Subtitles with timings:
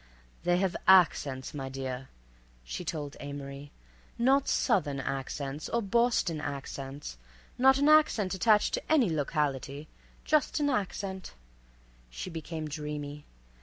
[0.45, 2.09] "They have accents, my dear,"
[2.63, 3.71] she told Amory,
[4.17, 7.19] "not Southern accents or Boston accents,
[7.59, 9.87] not an accent attached to any locality,
[10.25, 13.25] just an accent"—she became dreamy.